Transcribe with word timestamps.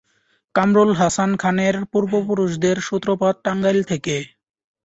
কামরুল 0.55 0.91
হাসান 0.99 1.31
খানের 1.41 1.75
পূর্বপুরুষদের 1.91 2.77
সূত্রপাত 2.87 3.35
টাঙ্গাইল 3.45 3.79
থেকে। 3.91 4.15